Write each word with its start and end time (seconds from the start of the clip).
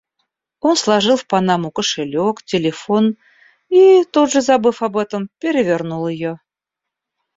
Он 0.67 0.75
сложил 0.77 1.15
в 1.15 1.27
панаму 1.27 1.69
кошелёк, 1.69 2.41
телефон 2.41 3.17
и, 3.69 4.03
тут 4.05 4.31
же 4.31 4.41
забыв 4.41 4.81
об 4.81 4.97
этом, 4.97 5.29
перевернул 5.37 6.07
её. 6.07 6.39